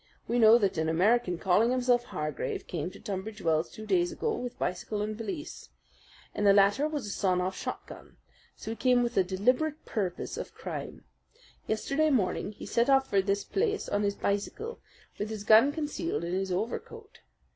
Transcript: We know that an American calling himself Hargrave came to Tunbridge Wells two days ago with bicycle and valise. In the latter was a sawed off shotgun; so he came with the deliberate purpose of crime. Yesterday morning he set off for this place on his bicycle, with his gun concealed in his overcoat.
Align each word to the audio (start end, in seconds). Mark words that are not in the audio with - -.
We 0.27 0.39
know 0.39 0.57
that 0.57 0.79
an 0.79 0.89
American 0.89 1.37
calling 1.37 1.69
himself 1.69 2.05
Hargrave 2.05 2.65
came 2.65 2.89
to 2.89 2.99
Tunbridge 2.99 3.43
Wells 3.43 3.69
two 3.69 3.85
days 3.85 4.11
ago 4.11 4.33
with 4.35 4.57
bicycle 4.57 5.03
and 5.03 5.15
valise. 5.15 5.69
In 6.33 6.43
the 6.43 6.53
latter 6.53 6.87
was 6.87 7.05
a 7.05 7.11
sawed 7.11 7.39
off 7.39 7.55
shotgun; 7.55 8.17
so 8.55 8.71
he 8.71 8.75
came 8.75 9.03
with 9.03 9.13
the 9.13 9.23
deliberate 9.23 9.85
purpose 9.85 10.37
of 10.37 10.55
crime. 10.55 11.03
Yesterday 11.67 12.09
morning 12.09 12.51
he 12.53 12.65
set 12.65 12.89
off 12.89 13.11
for 13.11 13.21
this 13.21 13.43
place 13.43 13.87
on 13.87 14.01
his 14.01 14.15
bicycle, 14.15 14.79
with 15.19 15.29
his 15.29 15.43
gun 15.43 15.71
concealed 15.71 16.23
in 16.23 16.33
his 16.33 16.51
overcoat. 16.51 17.19